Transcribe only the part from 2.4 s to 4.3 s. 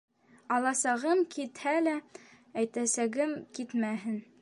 әйтәсәгем китмәһен.